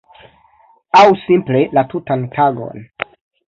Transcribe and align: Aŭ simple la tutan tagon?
Aŭ 1.01 1.03
simple 1.25 1.63
la 1.79 1.85
tutan 1.93 2.27
tagon? 2.39 2.85